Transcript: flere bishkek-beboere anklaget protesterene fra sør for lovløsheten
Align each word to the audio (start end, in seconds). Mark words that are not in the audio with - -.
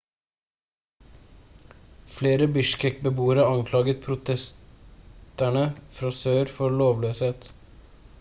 flere 2.13 2.47
bishkek-beboere 2.55 3.45
anklaget 3.49 4.01
protesterene 4.07 5.67
fra 5.99 6.13
sør 6.23 6.53
for 6.57 6.75
lovløsheten 6.83 7.61